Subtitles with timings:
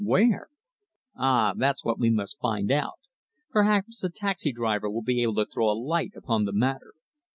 [0.03, 0.47] "Where?"
[1.15, 2.93] "Ah, that's what we must find out.
[3.51, 6.95] Perhaps a taxi driver will be able to throw a light upon the matter."